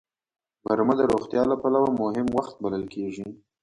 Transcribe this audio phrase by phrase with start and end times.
[0.67, 3.27] غرمه د روغتیا له پلوه مهم وخت بلل کېږي